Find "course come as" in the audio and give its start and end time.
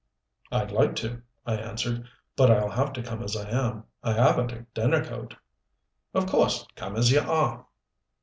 6.25-7.11